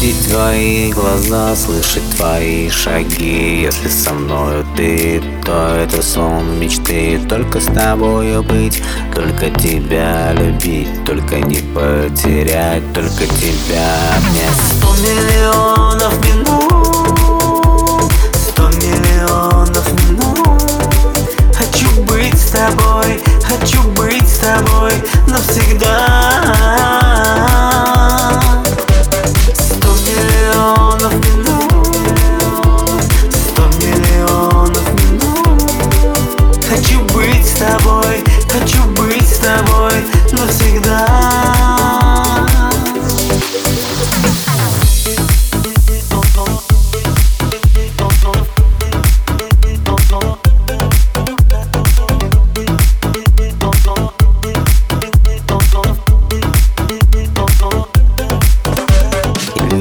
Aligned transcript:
Видеть 0.00 0.30
твои 0.30 0.90
глаза, 0.92 1.54
слышать 1.54 2.08
твои 2.16 2.70
шаги. 2.70 3.60
Если 3.64 3.88
со 3.88 4.14
мною 4.14 4.64
ты, 4.74 5.22
то 5.44 5.76
это 5.76 6.02
сон 6.02 6.58
мечты. 6.58 7.20
Только 7.28 7.60
с 7.60 7.66
тобою 7.66 8.42
быть, 8.42 8.82
только 9.14 9.50
тебя 9.50 10.32
любить 10.32 11.04
Только 11.04 11.40
не 11.40 11.58
потерять, 11.74 12.82
только 12.94 13.26
тебя 13.26 14.16
обнять. 14.16 14.56
Сто 14.72 14.90
миллионов 15.02 16.14
минут 16.24 16.89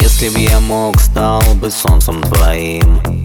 Если 0.00 0.28
б 0.28 0.38
я 0.38 0.60
мог, 0.60 1.00
стал 1.00 1.42
бы 1.54 1.70
солнцем 1.70 2.20
твоим 2.22 3.17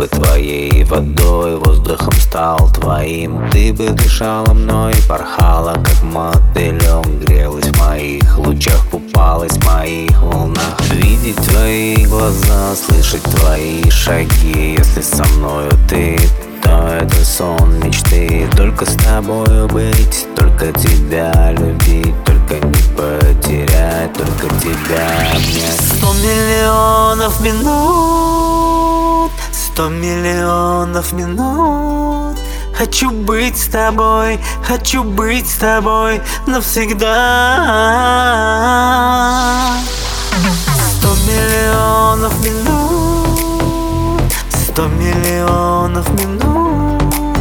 бы 0.00 0.06
твоей 0.06 0.82
водой, 0.84 1.56
воздухом 1.56 2.14
стал 2.14 2.70
твоим. 2.72 3.50
Ты 3.50 3.70
бы 3.74 3.90
дышала 3.90 4.54
мной, 4.54 4.94
порхала, 5.06 5.74
как 5.74 6.02
мотылек 6.02 7.06
Грелась 7.26 7.66
в 7.66 7.78
моих 7.78 8.38
лучах, 8.38 8.82
купалась 8.90 9.58
в 9.58 9.66
моих 9.66 10.22
волнах. 10.22 10.80
Видеть 10.92 11.36
твои 11.36 12.06
глаза, 12.06 12.74
слышать 12.74 13.22
твои 13.24 13.90
шаги. 13.90 14.76
Если 14.78 15.02
со 15.02 15.22
мною 15.34 15.70
ты, 15.86 16.18
то 16.62 16.88
это 16.88 17.22
сон 17.22 17.78
мечты. 17.80 18.48
Только 18.56 18.86
с 18.86 18.94
тобою 19.04 19.68
быть, 19.68 20.26
только 20.34 20.72
тебя 20.72 21.52
любить 21.52 22.14
Только 22.24 22.54
не 22.54 22.96
потерять, 22.96 24.14
только 24.14 24.48
тебя 24.60 25.30
обнять. 25.34 25.78
Сто 25.78 26.14
миллионов 26.14 27.38
минут 27.42 28.39
Сто 29.80 29.88
миллионов 29.88 31.12
минут. 31.14 32.36
Хочу 32.76 33.10
быть 33.10 33.56
с 33.56 33.66
тобой, 33.66 34.38
хочу 34.62 35.02
быть 35.02 35.48
с 35.48 35.54
тобой 35.54 36.20
навсегда. 36.46 37.06
Сто 40.98 41.08
миллионов 41.26 42.44
минут 42.44 44.30
Сто 44.52 44.86
миллионов 44.86 46.06
минут. 46.10 47.38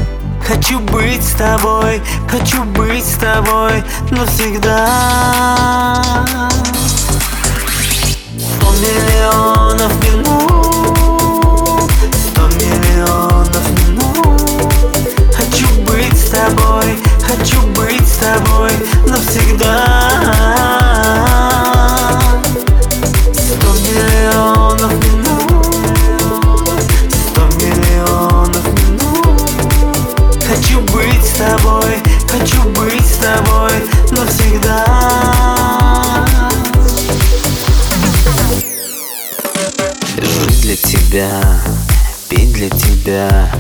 Хочу 0.48 0.80
быть 0.80 1.22
с 1.22 1.34
тобой, 1.34 2.02
хочу 2.32 2.64
быть 2.64 3.06
с 3.06 3.18
тобой 3.18 3.84
навсегда. 4.12 6.02
Сто 8.38 8.72
миллионов 8.80 9.69
для 40.70 40.76
тебя, 40.76 41.42
петь 42.30 42.54
для 42.54 42.70
тебя 42.70 43.52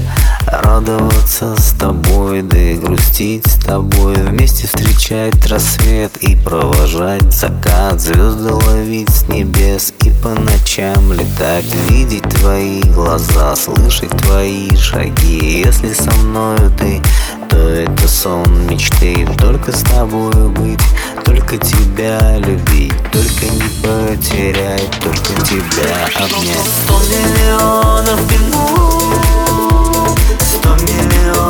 Радоваться 0.45 1.55
с 1.59 1.71
тобой, 1.71 2.43
да 2.43 2.55
и 2.55 2.75
грустить 2.75 3.47
с 3.47 3.55
тобой 3.55 4.13
Вместе 4.13 4.67
встречать 4.67 5.43
рассвет 5.47 6.15
и 6.17 6.35
провожать 6.35 7.33
закат 7.33 7.99
Звезды 7.99 8.53
ловить 8.53 9.09
с 9.09 9.27
небес 9.27 9.91
и 10.05 10.11
по 10.21 10.35
ночам 10.35 11.11
летать 11.11 11.65
Видеть 11.89 12.29
твои 12.29 12.81
глаза, 12.81 13.55
слышать 13.55 14.11
твои 14.11 14.69
шаги. 14.75 15.63
Если 15.65 15.93
со 15.93 16.11
мною 16.17 16.71
ты, 16.77 17.01
это 17.59 18.07
сон 18.07 18.67
мечты 18.67 19.27
Только 19.37 19.71
с 19.71 19.81
тобою 19.83 20.49
быть, 20.51 20.79
только 21.25 21.57
тебя 21.57 22.37
любить 22.37 22.93
Только 23.11 23.45
не 23.45 23.69
потерять, 23.81 24.89
только 25.01 25.33
тебя 25.45 26.07
обнять. 26.15 26.69
Сто 26.85 26.99
миллионов 26.99 28.19
минут 28.31 29.19
Сто 30.39 30.75
миллионов 30.75 31.48